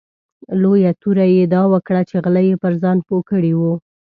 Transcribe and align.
لویه 0.61 0.91
توره 1.01 1.25
یې 1.35 1.43
دا 1.53 1.63
وکړه 1.73 2.01
چې 2.09 2.15
غله 2.23 2.41
یې 2.47 2.55
پر 2.63 2.73
ځان 2.81 2.97
پوه 3.07 3.21
کړي 3.29 3.51
وو. 3.59 3.73